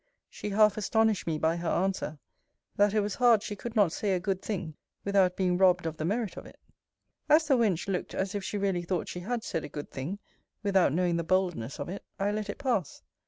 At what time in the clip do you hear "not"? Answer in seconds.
3.75-3.91